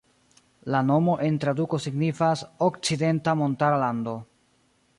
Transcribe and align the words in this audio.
La 0.75 0.79
nomo 0.85 1.17
en 1.25 1.35
traduko 1.43 1.79
signifas 1.83 2.43
"Okcidenta 2.69 3.39
Montara 3.43 3.79
Lando". 3.85 4.15